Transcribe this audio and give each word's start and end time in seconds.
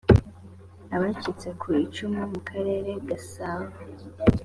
abacitse 0.95 1.47
ku 1.59 1.67
icumu 1.83 2.21
mu 2.31 2.39
karere 2.49 2.91
gasabo 3.07 3.71